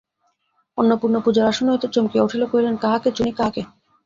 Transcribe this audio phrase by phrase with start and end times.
[0.77, 3.61] অন্নপূর্ণা পূজার আসন হইতে চমকিয়া উঠিয়া কহিলেন, কাহাকে চুনি, কাহাকে।